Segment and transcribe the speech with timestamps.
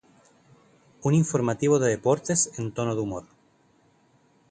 [1.03, 3.25] Un informativo de deportes en tono de humor.